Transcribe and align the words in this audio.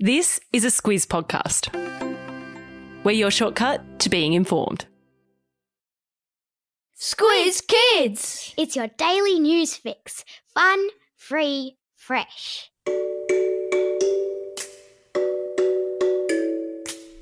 This 0.00 0.38
is 0.52 0.64
a 0.64 0.68
Squiz 0.68 1.08
podcast. 1.08 1.74
We're 3.02 3.10
your 3.10 3.32
shortcut 3.32 3.98
to 3.98 4.08
being 4.08 4.32
informed. 4.32 4.86
Squiz 6.96 7.66
Kids! 7.66 8.54
It's 8.56 8.76
your 8.76 8.86
daily 8.96 9.40
news 9.40 9.74
fix. 9.74 10.24
Fun, 10.54 10.90
free, 11.16 11.78
fresh. 11.96 12.70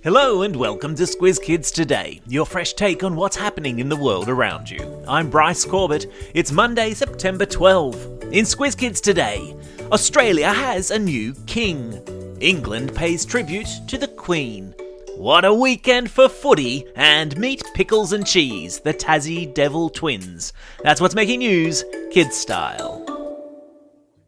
Hello 0.02 0.42
and 0.42 0.54
welcome 0.54 0.94
to 0.96 1.04
Squiz 1.04 1.40
Kids 1.40 1.70
Today, 1.70 2.20
your 2.26 2.44
fresh 2.44 2.74
take 2.74 3.02
on 3.02 3.16
what's 3.16 3.36
happening 3.36 3.78
in 3.78 3.88
the 3.88 3.96
world 3.96 4.28
around 4.28 4.68
you. 4.68 5.02
I'm 5.08 5.30
Bryce 5.30 5.64
Corbett. 5.64 6.12
It's 6.34 6.52
Monday, 6.52 6.92
September 6.92 7.46
12. 7.46 8.24
In 8.24 8.44
Squiz 8.44 8.76
Kids 8.76 9.00
Today, 9.00 9.56
Australia 9.90 10.52
has 10.52 10.90
a 10.90 10.98
new 10.98 11.32
king. 11.46 12.02
England 12.40 12.94
pays 12.94 13.24
tribute 13.24 13.68
to 13.86 13.96
the 13.96 14.08
Queen. 14.08 14.74
What 15.16 15.46
a 15.46 15.54
weekend 15.54 16.10
for 16.10 16.28
footy 16.28 16.86
and 16.94 17.36
meat, 17.38 17.62
pickles 17.74 18.12
and 18.12 18.26
cheese, 18.26 18.80
the 18.80 18.92
Tassie 18.92 19.52
Devil 19.54 19.88
twins. 19.88 20.52
That's 20.82 21.00
what's 21.00 21.14
making 21.14 21.38
news, 21.38 21.84
kids 22.10 22.36
style. 22.36 23.02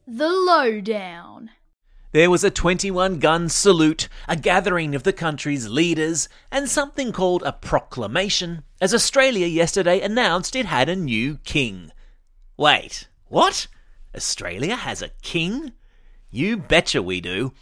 The 0.06 0.30
Lowdown. 0.30 1.50
There 2.12 2.30
was 2.30 2.42
a 2.42 2.50
21 2.50 3.18
gun 3.18 3.50
salute, 3.50 4.08
a 4.26 4.36
gathering 4.36 4.94
of 4.94 5.02
the 5.02 5.12
country's 5.12 5.68
leaders, 5.68 6.30
and 6.50 6.66
something 6.66 7.12
called 7.12 7.42
a 7.42 7.52
proclamation, 7.52 8.62
as 8.80 8.94
Australia 8.94 9.46
yesterday 9.46 10.00
announced 10.00 10.56
it 10.56 10.64
had 10.64 10.88
a 10.88 10.96
new 10.96 11.36
king. 11.44 11.92
Wait, 12.56 13.08
what? 13.26 13.66
Australia 14.16 14.74
has 14.76 15.02
a 15.02 15.10
king? 15.20 15.72
You 16.30 16.56
betcha 16.56 17.02
we 17.02 17.20
do. 17.20 17.52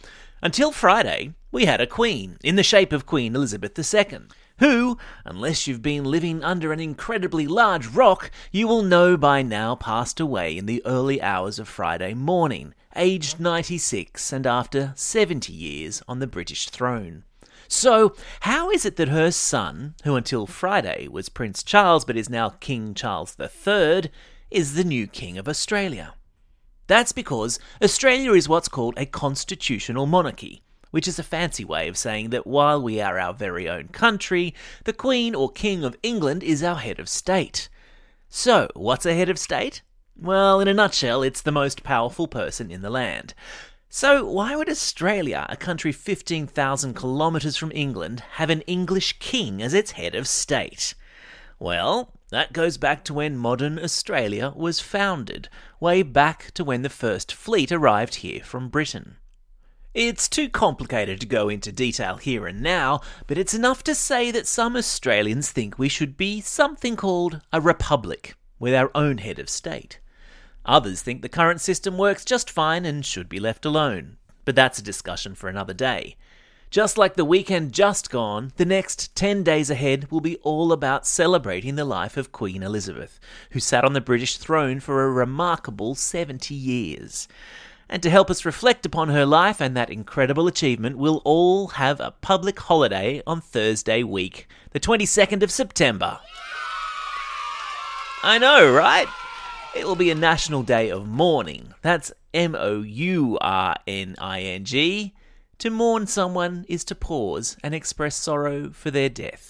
Until 0.41 0.71
Friday, 0.71 1.33
we 1.51 1.65
had 1.65 1.81
a 1.81 1.87
queen, 1.87 2.37
in 2.43 2.57
the 2.57 2.63
shape 2.63 2.93
of 2.93 3.07
Queen 3.07 3.35
Elizabeth 3.35 3.77
II, 3.77 4.19
who, 4.59 4.95
unless 5.25 5.65
you've 5.65 5.81
been 5.81 6.03
living 6.03 6.43
under 6.43 6.71
an 6.71 6.79
incredibly 6.79 7.47
large 7.47 7.87
rock, 7.87 8.29
you 8.51 8.67
will 8.67 8.83
know 8.83 9.17
by 9.17 9.41
now 9.41 9.73
passed 9.73 10.19
away 10.19 10.55
in 10.55 10.67
the 10.67 10.85
early 10.85 11.19
hours 11.23 11.57
of 11.57 11.67
Friday 11.67 12.13
morning, 12.13 12.75
aged 12.95 13.39
96 13.39 14.31
and 14.31 14.45
after 14.45 14.93
70 14.95 15.51
years 15.51 16.03
on 16.07 16.19
the 16.19 16.27
British 16.27 16.69
throne. 16.69 17.23
So, 17.67 18.15
how 18.41 18.69
is 18.69 18.85
it 18.85 18.95
that 18.97 19.09
her 19.09 19.31
son, 19.31 19.95
who 20.03 20.15
until 20.15 20.45
Friday 20.45 21.07
was 21.07 21.29
Prince 21.29 21.63
Charles 21.63 22.05
but 22.05 22.15
is 22.15 22.29
now 22.29 22.49
King 22.49 22.93
Charles 22.93 23.35
III, 23.39 24.11
is 24.51 24.75
the 24.75 24.83
new 24.83 25.07
King 25.07 25.39
of 25.39 25.49
Australia? 25.49 26.13
That's 26.87 27.11
because 27.11 27.59
Australia 27.83 28.31
is 28.31 28.47
what's 28.47 28.69
called 28.69 28.93
a 28.97 29.05
constitutional 29.05 30.05
monarchy, 30.05 30.63
which 30.91 31.07
is 31.07 31.19
a 31.19 31.23
fancy 31.23 31.65
way 31.65 31.89
of 31.89 31.97
saying 31.97 32.29
that 32.29 32.47
while 32.47 32.81
we 32.81 33.01
are 33.01 33.19
our 33.19 33.33
very 33.33 33.69
own 33.69 33.89
country, 33.89 34.55
the 34.85 34.93
Queen 34.93 35.35
or 35.35 35.51
King 35.51 35.83
of 35.83 35.97
England 36.01 36.43
is 36.43 36.63
our 36.63 36.77
head 36.77 36.99
of 36.99 37.09
state. 37.09 37.67
So, 38.29 38.69
what's 38.73 39.05
a 39.05 39.13
head 39.13 39.29
of 39.29 39.37
state? 39.37 39.81
Well, 40.19 40.61
in 40.61 40.67
a 40.67 40.73
nutshell, 40.73 41.23
it's 41.23 41.41
the 41.41 41.51
most 41.51 41.83
powerful 41.83 42.27
person 42.27 42.71
in 42.71 42.81
the 42.81 42.89
land. 42.89 43.33
So, 43.89 44.25
why 44.25 44.55
would 44.55 44.69
Australia, 44.69 45.45
a 45.49 45.57
country 45.57 45.91
15,000 45.91 46.93
kilometres 46.93 47.57
from 47.57 47.71
England, 47.73 48.21
have 48.31 48.49
an 48.49 48.61
English 48.61 49.19
king 49.19 49.61
as 49.61 49.73
its 49.73 49.91
head 49.91 50.15
of 50.15 50.27
state? 50.27 50.93
Well, 51.59 52.13
that 52.29 52.53
goes 52.53 52.77
back 52.77 53.03
to 53.05 53.13
when 53.13 53.37
modern 53.37 53.79
Australia 53.79 54.53
was 54.55 54.79
founded, 54.79 55.49
way 55.79 56.03
back 56.03 56.51
to 56.51 56.63
when 56.63 56.81
the 56.81 56.89
first 56.89 57.31
fleet 57.31 57.71
arrived 57.71 58.15
here 58.15 58.43
from 58.43 58.69
Britain. 58.69 59.17
It's 59.93 60.27
too 60.27 60.49
complicated 60.49 61.19
to 61.21 61.25
go 61.25 61.49
into 61.49 61.71
detail 61.71 62.17
here 62.17 62.45
and 62.45 62.61
now, 62.61 63.01
but 63.25 63.37
it's 63.37 63.53
enough 63.53 63.83
to 63.85 63.95
say 63.95 64.29
that 64.29 64.45
some 64.45 64.75
Australians 64.75 65.51
think 65.51 65.79
we 65.79 65.89
should 65.89 66.17
be 66.17 66.41
something 66.41 66.95
called 66.95 67.41
a 67.51 67.59
republic, 67.59 68.35
with 68.59 68.75
our 68.75 68.91
own 68.93 69.17
head 69.17 69.39
of 69.39 69.49
state. 69.49 69.99
Others 70.65 71.01
think 71.01 71.21
the 71.21 71.29
current 71.29 71.61
system 71.61 71.97
works 71.97 72.25
just 72.25 72.51
fine 72.51 72.85
and 72.85 73.05
should 73.05 73.29
be 73.29 73.39
left 73.39 73.65
alone, 73.65 74.17
but 74.45 74.55
that's 74.55 74.79
a 74.79 74.83
discussion 74.83 75.33
for 75.33 75.49
another 75.49 75.73
day. 75.73 76.17
Just 76.69 76.97
like 76.97 77.15
the 77.15 77.23
weekend 77.23 77.71
just 77.71 78.09
gone, 78.09 78.51
the 78.57 78.65
next 78.65 79.15
10 79.15 79.41
days 79.41 79.69
ahead 79.69 80.11
will 80.11 80.19
be 80.19 80.35
all 80.37 80.73
about 80.73 81.07
celebrating 81.07 81.75
the 81.75 81.85
life 81.85 82.17
of 82.17 82.33
Queen 82.33 82.61
Elizabeth, 82.61 83.21
who 83.51 83.59
sat 83.61 83.85
on 83.85 83.93
the 83.93 84.01
British 84.01 84.37
throne 84.37 84.81
for 84.81 85.03
a 85.03 85.09
remarkable 85.09 85.95
70 85.95 86.53
years. 86.53 87.29
And 87.87 88.03
to 88.03 88.09
help 88.09 88.29
us 88.29 88.43
reflect 88.43 88.85
upon 88.85 89.07
her 89.07 89.25
life 89.25 89.61
and 89.61 89.77
that 89.77 89.89
incredible 89.89 90.45
achievement, 90.45 90.97
we'll 90.97 91.21
all 91.23 91.67
have 91.67 92.01
a 92.01 92.11
public 92.11 92.59
holiday 92.59 93.23
on 93.25 93.39
Thursday 93.39 94.03
week, 94.03 94.49
the 94.71 94.79
22nd 94.81 95.43
of 95.43 95.51
September. 95.51 96.19
I 98.23 98.39
know, 98.39 98.69
right? 98.73 99.07
It 99.73 99.85
will 99.85 99.95
be 99.95 100.11
a 100.11 100.15
national 100.15 100.63
day 100.63 100.89
of 100.89 101.07
mourning. 101.07 101.73
That's 101.81 102.11
M 102.33 102.55
O 102.55 102.81
U 102.81 103.37
R 103.39 103.77
N 103.87 104.15
I 104.19 104.41
N 104.41 104.65
G. 104.65 105.13
To 105.59 105.71
mourn 105.71 106.05
someone 106.05 106.65
is 106.69 106.83
to 106.83 106.93
pause 106.93 107.57
and 107.63 107.73
express 107.73 108.15
sorrow 108.15 108.69
for 108.69 108.91
their 108.91 109.09
death. 109.09 109.47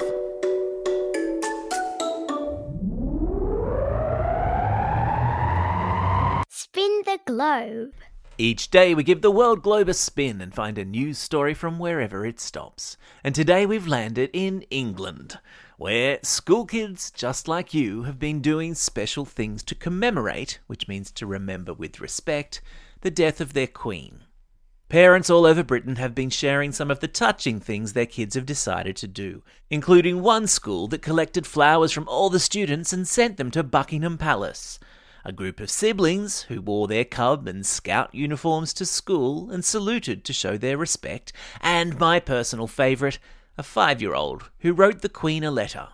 Spin 6.47 7.01
the 7.03 7.19
globe. 7.25 7.91
Each 8.37 8.71
day 8.71 8.93
we 8.93 9.03
give 9.03 9.21
the 9.21 9.31
world 9.31 9.61
globe 9.61 9.89
a 9.89 9.93
spin 9.93 10.39
and 10.39 10.55
find 10.55 10.77
a 10.77 10.85
news 10.85 11.17
story 11.17 11.53
from 11.53 11.77
wherever 11.77 12.25
it 12.25 12.39
stops. 12.39 12.95
And 13.21 13.35
today 13.35 13.65
we've 13.65 13.87
landed 13.87 14.29
in 14.31 14.61
England, 14.69 15.39
where 15.77 16.19
school 16.23 16.65
kids 16.65 17.11
just 17.11 17.49
like 17.49 17.73
you 17.73 18.03
have 18.03 18.17
been 18.17 18.39
doing 18.39 18.75
special 18.75 19.25
things 19.25 19.61
to 19.63 19.75
commemorate, 19.75 20.59
which 20.67 20.87
means 20.87 21.11
to 21.11 21.25
remember 21.25 21.73
with 21.73 21.99
respect, 21.99 22.61
the 23.01 23.11
death 23.11 23.41
of 23.41 23.51
their 23.51 23.67
queen. 23.67 24.21
Parents 24.89 25.29
all 25.29 25.45
over 25.45 25.63
Britain 25.63 25.97
have 25.97 26.15
been 26.15 26.29
sharing 26.29 26.71
some 26.71 26.89
of 26.89 27.01
the 27.01 27.09
touching 27.09 27.59
things 27.59 27.91
their 27.91 28.05
kids 28.05 28.35
have 28.35 28.45
decided 28.45 28.95
to 28.95 29.07
do, 29.07 29.43
including 29.69 30.21
one 30.21 30.47
school 30.47 30.87
that 30.87 31.01
collected 31.01 31.45
flowers 31.45 31.91
from 31.91 32.07
all 32.07 32.29
the 32.29 32.39
students 32.39 32.93
and 32.93 33.05
sent 33.05 33.35
them 33.35 33.51
to 33.51 33.63
Buckingham 33.63 34.17
Palace. 34.17 34.79
A 35.25 35.33
group 35.33 35.59
of 35.59 35.69
siblings 35.69 36.43
who 36.43 36.61
wore 36.61 36.87
their 36.87 37.03
cub 37.03 37.49
and 37.49 37.65
scout 37.65 38.15
uniforms 38.15 38.73
to 38.75 38.85
school 38.85 39.51
and 39.51 39.65
saluted 39.65 40.23
to 40.23 40.31
show 40.31 40.55
their 40.55 40.77
respect, 40.77 41.33
and 41.59 41.99
my 41.99 42.21
personal 42.21 42.67
favourite, 42.67 43.19
a 43.57 43.63
five 43.63 44.01
year 44.01 44.13
old 44.13 44.49
who 44.59 44.71
wrote 44.71 45.01
the 45.01 45.09
Queen 45.09 45.43
a 45.43 45.51
letter. 45.51 45.89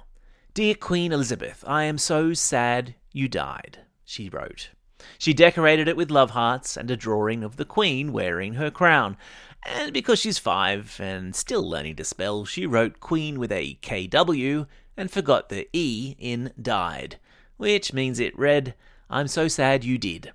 Dear 0.53 0.75
Queen 0.75 1.11
Elizabeth, 1.11 1.63
I 1.65 1.85
am 1.85 1.97
so 1.97 2.33
sad 2.33 2.93
you 3.11 3.27
died, 3.27 3.79
she 4.05 4.29
wrote. 4.29 4.69
She 5.17 5.33
decorated 5.33 5.87
it 5.87 5.97
with 5.97 6.11
love 6.11 6.31
hearts 6.31 6.77
and 6.77 6.89
a 6.89 6.97
drawing 6.97 7.43
of 7.43 7.57
the 7.57 7.65
Queen 7.65 8.11
wearing 8.11 8.55
her 8.55 8.71
crown. 8.71 9.17
And 9.65 9.93
because 9.93 10.19
she's 10.19 10.37
five 10.37 10.97
and 10.99 11.35
still 11.35 11.67
learning 11.67 11.95
to 11.97 12.03
spell, 12.03 12.45
she 12.45 12.65
wrote 12.65 12.99
Queen 12.99 13.39
with 13.39 13.51
a 13.51 13.77
KW 13.81 14.67
and 14.97 15.09
forgot 15.09 15.49
the 15.49 15.67
E 15.73 16.15
in 16.19 16.51
died, 16.61 17.19
which 17.57 17.93
means 17.93 18.19
it 18.19 18.37
read, 18.37 18.75
I'm 19.09 19.27
so 19.27 19.47
sad 19.47 19.83
you 19.83 19.97
did, 19.97 20.33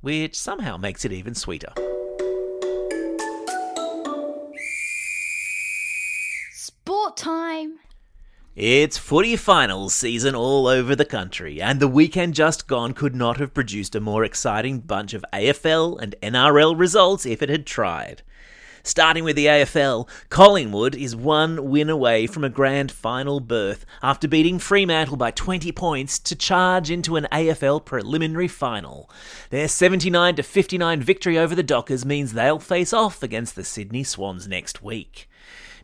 which 0.00 0.38
somehow 0.38 0.76
makes 0.76 1.04
it 1.04 1.12
even 1.12 1.34
sweeter. 1.34 1.72
Sport 6.52 7.16
time. 7.16 7.78
It's 8.60 8.98
footy 8.98 9.36
finals 9.36 9.94
season 9.94 10.34
all 10.34 10.66
over 10.66 10.96
the 10.96 11.04
country, 11.04 11.62
and 11.62 11.78
the 11.78 11.86
weekend 11.86 12.34
just 12.34 12.66
gone 12.66 12.92
could 12.92 13.14
not 13.14 13.36
have 13.36 13.54
produced 13.54 13.94
a 13.94 14.00
more 14.00 14.24
exciting 14.24 14.80
bunch 14.80 15.14
of 15.14 15.24
AFL 15.32 15.96
and 16.02 16.16
NRL 16.20 16.76
results 16.76 17.24
if 17.24 17.40
it 17.40 17.50
had 17.50 17.66
tried. 17.66 18.22
Starting 18.82 19.22
with 19.22 19.36
the 19.36 19.46
AFL, 19.46 20.08
Collingwood 20.28 20.96
is 20.96 21.14
one 21.14 21.70
win 21.70 21.88
away 21.88 22.26
from 22.26 22.42
a 22.42 22.48
grand 22.48 22.90
final 22.90 23.38
berth 23.38 23.86
after 24.02 24.26
beating 24.26 24.58
Fremantle 24.58 25.16
by 25.16 25.30
20 25.30 25.70
points 25.70 26.18
to 26.18 26.34
charge 26.34 26.90
into 26.90 27.14
an 27.14 27.28
AFL 27.30 27.84
preliminary 27.84 28.48
final. 28.48 29.08
Their 29.50 29.68
79 29.68 30.34
to 30.34 30.42
59 30.42 31.00
victory 31.00 31.38
over 31.38 31.54
the 31.54 31.62
Dockers 31.62 32.04
means 32.04 32.32
they'll 32.32 32.58
face 32.58 32.92
off 32.92 33.22
against 33.22 33.54
the 33.54 33.62
Sydney 33.62 34.02
Swans 34.02 34.48
next 34.48 34.82
week. 34.82 35.28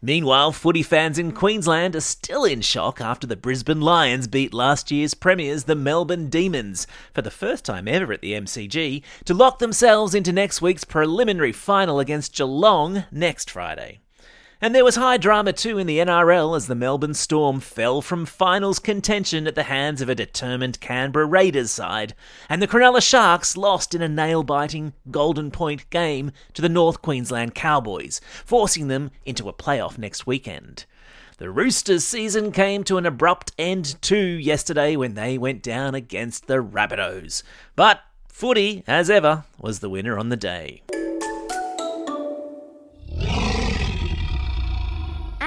Meanwhile, 0.05 0.53
footy 0.53 0.83
fans 0.83 1.19
in 1.19 1.33
Queensland 1.33 1.97
are 1.97 2.01
still 2.03 2.45
in 2.45 2.61
shock 2.61 3.01
after 3.01 3.27
the 3.27 3.39
Brisbane 3.39 3.81
Lions 3.81 4.29
beat 4.29 4.53
last 4.53 4.91
year's 4.91 5.15
premiers, 5.15 5.65
the 5.65 5.75
Melbourne 5.75 6.29
Demons, 6.29 6.87
for 7.15 7.23
the 7.23 7.31
first 7.31 7.65
time 7.65 7.89
ever 7.89 8.13
at 8.13 8.21
the 8.21 8.35
MCG, 8.35 9.03
to 9.25 9.33
lock 9.33 9.61
themselves 9.61 10.15
into 10.15 10.31
next 10.31 10.61
week's 10.61 10.85
preliminary 10.85 11.53
final 11.53 12.01
against 12.01 12.37
Geelong 12.37 13.05
next 13.11 13.51
Friday. 13.51 14.01
And 14.61 14.75
there 14.75 14.85
was 14.85 14.97
high 14.97 15.17
drama 15.17 15.53
too 15.53 15.79
in 15.79 15.87
the 15.87 15.99
NRL 15.99 16.57
as 16.57 16.67
the 16.67 16.75
Melbourne 16.75 17.15
Storm 17.15 17.61
fell 17.61 18.01
from 18.01 18.25
finals 18.25 18.79
contention 18.79 19.47
at 19.47 19.55
the 19.55 19.65
hands 19.65 20.01
of 20.01 20.09
a 20.09 20.15
determined 20.15 20.81
Canberra 20.81 21.27
Raiders 21.27 21.71
side, 21.71 22.15
and 22.49 22.63
the 22.63 22.69
Cronulla 22.69 23.03
Sharks 23.03 23.57
lost 23.57 23.95
in 23.95 24.03
a 24.03 24.09
nail 24.09 24.43
biting 24.43 24.95
golden 25.11 25.51
point 25.51 25.91
game 25.91 26.31
to 26.55 26.63
the 26.63 26.69
North 26.69 27.03
Queensland 27.03 27.55
Cowboys, 27.55 28.21
forcing 28.45 28.89
them 28.89 29.11
into 29.27 29.49
a 29.49 29.53
playoff 29.53 29.99
next 29.99 30.27
weekend. 30.27 30.87
The 31.39 31.51
Roosters' 31.51 32.05
season 32.05 32.53
came 32.53 32.85
to 32.85 32.97
an 32.97 33.07
abrupt 33.07 33.53
end 33.59 34.01
too 34.01 34.17
yesterday 34.17 34.95
when 34.95 35.15
they 35.15 35.37
went 35.37 35.63
down 35.63 35.97
against 35.97 36.47
the 36.47 36.63
Rabbitohs. 36.63 37.43
But 37.75 38.01
footy, 38.29 38.85
as 38.87 39.11
ever, 39.11 39.45
was 39.59 39.81
the 39.81 39.91
winner 39.91 40.17
on 40.17 40.29
the 40.29 40.37
day. 40.37 40.83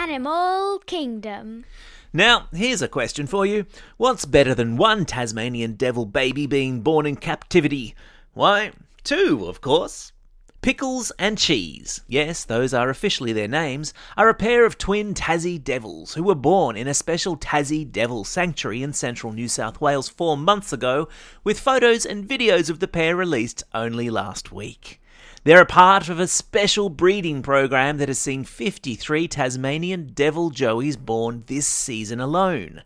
Animal 0.08 0.80
Kingdom. 0.86 1.66
Now, 2.14 2.48
here's 2.54 2.82
a 2.82 2.88
question 2.88 3.28
for 3.28 3.46
you. 3.46 3.66
What's 3.98 4.24
better 4.26 4.56
than 4.56 4.78
one 4.78 5.04
Tasmanian 5.04 5.74
devil 5.74 6.06
baby 6.06 6.48
being 6.48 6.80
born 6.80 7.06
in 7.06 7.18
captivity? 7.18 7.94
Why, 8.34 8.72
two, 9.04 9.46
of 9.48 9.60
course. 9.60 10.14
Pickles 10.62 11.12
and 11.20 11.38
Cheese, 11.38 12.04
yes, 12.08 12.46
those 12.46 12.74
are 12.74 12.90
officially 12.90 13.34
their 13.34 13.50
names, 13.50 13.94
are 14.16 14.30
a 14.30 14.34
pair 14.34 14.66
of 14.66 14.78
twin 14.78 15.14
Tassie 15.14 15.62
devils 15.62 16.14
who 16.14 16.24
were 16.24 16.36
born 16.36 16.78
in 16.78 16.88
a 16.88 16.94
special 16.94 17.36
Tassie 17.36 17.90
Devil 17.90 18.24
Sanctuary 18.24 18.84
in 18.84 18.94
central 18.94 19.34
New 19.34 19.50
South 19.50 19.82
Wales 19.82 20.08
four 20.08 20.38
months 20.38 20.72
ago, 20.72 21.10
with 21.44 21.60
photos 21.60 22.06
and 22.06 22.26
videos 22.26 22.70
of 22.70 22.80
the 22.80 22.88
pair 22.88 23.14
released 23.14 23.66
only 23.74 24.10
last 24.10 24.54
week. 24.54 25.02
They're 25.48 25.62
a 25.62 25.66
part 25.66 26.10
of 26.10 26.20
a 26.20 26.28
special 26.28 26.90
breeding 26.90 27.42
program 27.42 28.00
that 28.00 28.10
has 28.10 28.20
seen 28.20 28.44
53 28.44 29.30
Tasmanian 29.30 30.08
Devil 30.08 30.52
Joeys 30.52 30.98
born 30.98 31.46
this 31.48 31.66
season 31.66 32.20
alone. 32.20 32.84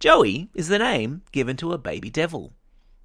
Joey 0.00 0.50
is 0.52 0.66
the 0.66 0.80
name 0.80 1.22
given 1.30 1.56
to 1.58 1.72
a 1.72 1.78
baby 1.78 2.10
devil. 2.10 2.52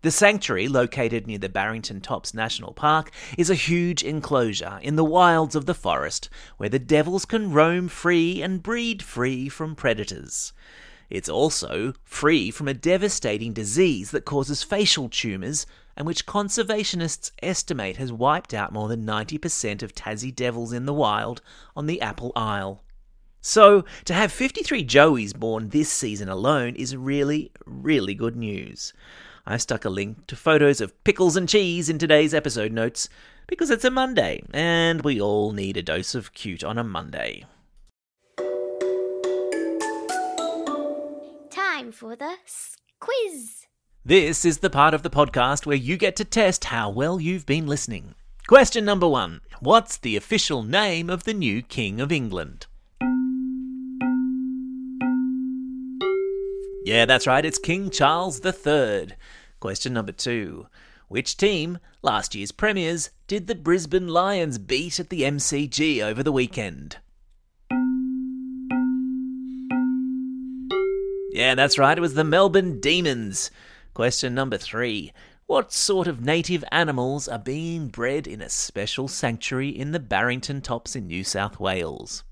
The 0.02 0.10
sanctuary, 0.10 0.68
located 0.68 1.28
near 1.28 1.38
the 1.38 1.50
Barrington 1.50 2.02
Tops 2.02 2.34
National 2.34 2.74
Park, 2.74 3.12
is 3.38 3.52
a 3.52 3.54
huge 3.54 4.04
enclosure 4.04 4.80
in 4.81 4.96
the 4.96 5.06
wilds 5.06 5.54
of 5.54 5.68
the 5.68 5.75
forest 5.75 6.28
where 6.57 6.69
the 6.69 6.80
devils 6.80 7.25
can 7.25 7.52
roam 7.52 7.88
free 7.88 8.42
and 8.42 8.63
breed 8.63 9.04
free 9.04 9.50
from 9.50 9.75
predators. 9.75 10.52
It's 11.12 11.30
also 11.30 11.94
free 12.04 12.50
from 12.50 12.68
a 12.68 12.74
devastating 12.74 13.54
disease 13.54 14.10
that 14.10 14.25
causes 14.25 14.63
facial 14.63 15.10
tumours 15.10 15.68
and 15.95 16.06
which 16.06 16.25
conservationists 16.25 17.31
estimate 17.42 17.97
has 17.97 18.12
wiped 18.12 18.53
out 18.53 18.74
more 18.74 18.88
than 18.88 19.06
90% 19.06 19.81
of 19.81 19.95
Tassie 19.95 20.36
devils 20.36 20.74
in 20.74 20.86
the 20.86 20.94
wild 20.94 21.42
on 21.75 21.86
the 21.86 22.01
Apple 22.01 22.31
Isle. 22.36 22.83
So, 23.42 23.86
to 24.06 24.13
have 24.13 24.31
53 24.31 24.83
Joeys 24.86 25.38
born 25.38 25.69
this 25.69 25.92
season 25.92 26.30
alone 26.30 26.75
is 26.75 26.95
really, 26.95 27.51
really 27.65 28.15
good 28.15 28.36
news. 28.36 28.92
I 29.45 29.57
stuck 29.57 29.86
a 29.86 29.89
link 29.89 30.25
to 30.27 30.36
photos 30.36 30.81
of 30.81 31.03
pickles 31.03 31.38
and 31.38 31.47
cheese 31.47 31.88
in 31.88 32.00
today's 32.00 32.33
episode 32.33 32.71
notes 32.71 33.07
because 33.47 33.69
it's 33.69 33.86
a 33.86 33.92
Monday 33.92 34.42
and 34.51 35.03
we 35.03 35.21
all 35.21 35.51
need 35.51 35.77
a 35.77 35.83
dose 35.83 36.15
of 36.15 36.33
cute 36.33 36.63
on 36.63 36.80
a 36.80 36.83
Monday. 36.83 37.45
Time 41.51 41.92
for 41.92 42.15
the 42.15 42.38
quiz. 43.00 43.65
This 44.07 44.46
is 44.46 44.60
the 44.60 44.69
part 44.69 44.94
of 44.94 45.02
the 45.02 45.10
podcast 45.10 45.66
where 45.66 45.75
you 45.75 45.98
get 45.98 46.16
to 46.18 46.24
test 46.24 46.66
how 46.66 46.92
well 46.92 47.19
you've 47.19 47.48
been 47.48 47.66
listening. 47.66 48.13
Question 48.46 48.86
number 48.86 49.07
one 49.07 49.42
What's 49.60 49.98
the 49.98 50.16
official 50.16 50.62
name 50.62 51.10
of 51.10 51.24
the 51.24 51.34
new 51.34 51.63
King 51.63 52.00
of 52.00 52.12
England? 52.12 52.68
Yeah, 56.86 57.06
that's 57.07 57.25
right, 57.25 57.44
it's 57.44 57.57
King 57.57 57.90
Charles 57.90 58.46
III. 58.46 59.13
Question 59.60 59.94
number 59.94 60.12
two 60.12 60.68
Which 61.07 61.36
team, 61.36 61.80
last 62.04 62.36
year's 62.36 62.52
premiers, 62.52 63.10
did 63.25 63.48
the 63.48 63.56
Brisbane 63.56 64.10
Lions 64.10 64.60
beat 64.60 65.00
at 65.00 65.10
the 65.10 65.24
MCG 65.24 66.04
over 66.04 66.22
the 66.22 66.31
weekend? 66.31 66.98
Yeah, 71.31 71.56
that's 71.56 71.80
right, 71.80 71.98
it 71.98 72.02
was 72.02 72.13
the 72.13 72.24
Melbourne 72.24 72.80
Demons. 72.80 73.50
Question 73.95 74.36
number 74.36 74.57
three. 74.57 75.13
What 75.45 75.71
sort 75.71 76.07
of 76.07 76.19
native 76.19 76.65
animals 76.69 77.30
are 77.30 77.39
being 77.39 77.88
bred 77.88 78.27
in 78.27 78.42
a 78.42 78.50
special 78.50 79.07
sanctuary 79.07 79.69
in 79.69 79.94
the 79.94 80.01
Barrington 80.01 80.59
Tops 80.59 80.97
in 80.97 81.07
New 81.07 81.24
South 81.24 81.62
Wales? 81.62 82.25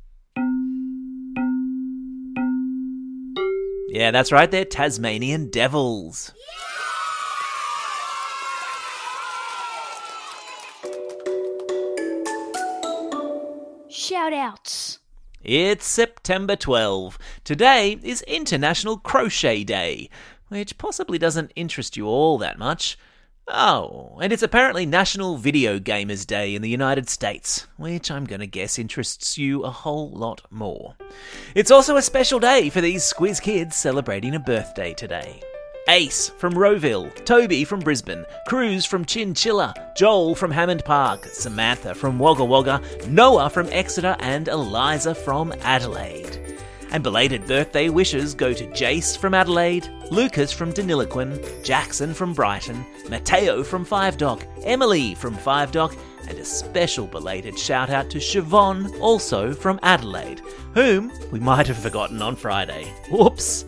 Yeah, 3.88 4.12
that's 4.12 4.34
right, 4.34 4.52
they're 4.52 4.66
Tasmanian 4.66 5.50
devils. 5.50 6.34
Shout 13.90 14.34
outs. 14.34 15.00
It's 15.46 15.86
September 15.86 16.56
12. 16.56 17.18
Today 17.44 18.00
is 18.02 18.22
International 18.22 18.98
Crochet 18.98 19.66
Day, 19.66 20.10
which 20.54 20.78
possibly 20.78 21.18
doesn't 21.18 21.52
interest 21.56 21.98
you 21.98 22.06
all 22.06 22.38
that 22.38 22.60
much. 22.60 22.96
Oh, 23.48 24.20
and 24.22 24.32
it's 24.32 24.44
apparently 24.44 24.86
National 24.86 25.36
Video 25.36 25.80
Gamers 25.80 26.28
Day 26.28 26.54
in 26.54 26.62
the 26.62 26.70
United 26.70 27.10
States, 27.10 27.66
which 27.76 28.12
I'm 28.12 28.26
gonna 28.26 28.46
guess 28.46 28.78
interests 28.78 29.36
you 29.36 29.64
a 29.64 29.72
whole 29.72 30.12
lot 30.12 30.42
more. 30.52 30.96
It's 31.56 31.72
also 31.72 31.98
a 31.98 32.04
special 32.04 32.40
day 32.40 32.70
for 32.70 32.82
these 32.82 33.04
Squiz 33.04 33.42
kids 33.42 33.76
celebrating 33.76 34.36
a 34.36 34.40
birthday 34.40 34.94
today. 34.94 35.42
Ace 35.90 36.30
from 36.30 36.54
Rowville, 36.54 37.10
Toby 37.26 37.66
from 37.66 37.80
Brisbane, 37.80 38.24
Cruz 38.48 38.86
from 38.86 39.04
Chinchilla, 39.04 39.74
Joel 39.98 40.36
from 40.36 40.52
Hammond 40.52 40.86
Park, 40.86 41.26
Samantha 41.26 41.96
from 41.96 42.20
Wagga 42.20 42.46
Wagga, 42.46 42.80
Noah 43.08 43.50
from 43.50 43.68
Exeter, 43.72 44.16
and 44.20 44.48
Eliza 44.48 45.16
from 45.16 45.52
Adelaide. 45.64 46.43
And 46.94 47.02
belated 47.02 47.48
birthday 47.48 47.90
wishes 47.90 48.36
go 48.36 48.54
to 48.54 48.68
Jace 48.68 49.18
from 49.18 49.34
Adelaide, 49.34 49.90
Lucas 50.12 50.54
from 50.54 50.72
Deniliquin, 50.72 51.64
Jackson 51.64 52.14
from 52.14 52.34
Brighton, 52.34 52.86
Matteo 53.10 53.64
from 53.64 53.84
Five 53.84 54.18
Dock, 54.18 54.46
Emily 54.62 55.16
from 55.16 55.34
Five 55.34 55.72
Dock, 55.72 55.96
and 56.30 56.38
a 56.38 56.46
special 56.46 57.08
belated 57.08 57.58
shout 57.58 57.90
out 57.90 58.12
to 58.12 58.20
Siobhan, 58.20 59.00
also 59.02 59.54
from 59.54 59.80
Adelaide, 59.82 60.42
whom 60.76 61.12
we 61.32 61.40
might 61.40 61.68
have 61.68 61.80
forgotten 61.80 62.22
on 62.22 62.36
Friday. 62.36 62.86
Whoops! 63.10 63.66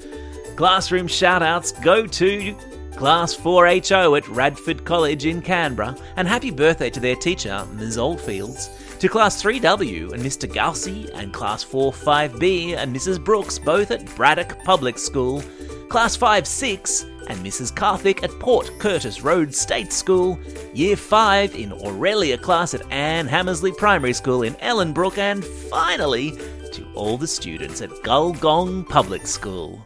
Classroom 0.55 1.07
shout-outs 1.07 1.73
go 1.73 2.05
to 2.05 2.55
Class 2.95 3.35
4HO 3.35 4.17
at 4.17 4.27
Radford 4.29 4.85
College 4.85 5.25
in 5.25 5.41
Canberra, 5.41 5.97
and 6.15 6.27
happy 6.27 6.51
birthday 6.51 6.89
to 6.91 6.99
their 6.99 7.15
teacher, 7.15 7.67
Ms. 7.73 7.97
Oldfields. 7.97 8.69
To 8.99 9.09
Class 9.09 9.43
3W 9.43 10.13
and 10.13 10.23
Mr. 10.23 10.47
Gaussy, 10.51 11.11
and 11.13 11.33
Class 11.33 11.63
4 11.63 11.91
5B 11.91 12.77
and 12.77 12.95
Mrs. 12.95 13.23
Brooks, 13.23 13.59
both 13.59 13.91
at 13.91 14.05
Braddock 14.15 14.63
Public 14.63 14.97
School. 14.97 15.43
Class 15.89 16.15
5 16.15 16.47
6 16.47 17.05
and 17.27 17.39
Mrs. 17.45 17.75
Carthick 17.75 18.23
at 18.23 18.31
Port 18.39 18.71
Curtis 18.79 19.21
Road 19.21 19.53
State 19.53 19.91
School. 19.91 20.39
Year 20.73 20.95
5 20.95 21.55
in 21.55 21.73
Aurelia 21.73 22.37
class 22.37 22.73
at 22.73 22.89
Anne 22.91 23.27
Hamersley 23.27 23.73
Primary 23.73 24.13
School 24.13 24.43
in 24.43 24.53
Ellenbrook. 24.55 25.17
And 25.17 25.43
finally, 25.43 26.31
to 26.71 26.87
all 26.95 27.17
the 27.17 27.27
students 27.27 27.81
at 27.81 27.89
Gulgong 28.03 28.87
Public 28.87 29.27
School. 29.27 29.85